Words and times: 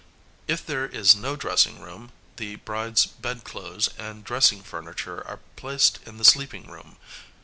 If 0.47 0.65
there 0.65 0.87
is 0.87 1.15
no 1.15 1.35
dressing 1.35 1.79
room, 1.79 2.11
the 2.37 2.55
bride's 2.55 3.05
bedclothes 3.05 3.87
and 3.99 4.23
dressing 4.23 4.63
furniture 4.63 5.23
are 5.27 5.41
placed 5.55 5.99
in 6.07 6.17
the 6.17 6.25
sleeping 6.25 6.71
room. 6.71 6.97